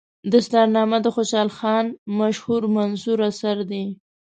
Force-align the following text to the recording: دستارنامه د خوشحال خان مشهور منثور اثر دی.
دستارنامه 0.33 0.97
د 1.01 1.07
خوشحال 1.15 1.49
خان 1.57 1.85
مشهور 2.19 2.61
منثور 2.75 3.19
اثر 3.29 3.57
دی. 3.71 3.85